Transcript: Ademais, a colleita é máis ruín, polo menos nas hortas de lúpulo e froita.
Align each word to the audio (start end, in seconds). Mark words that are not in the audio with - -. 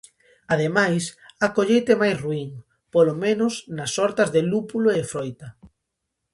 Ademais, 0.53 1.03
a 1.45 1.47
colleita 1.55 1.91
é 1.95 1.99
máis 2.03 2.17
ruín, 2.25 2.49
polo 2.93 3.13
menos 3.23 3.53
nas 3.77 3.91
hortas 3.99 4.29
de 4.35 4.41
lúpulo 4.51 4.87
e 4.99 5.01
froita. 5.11 5.47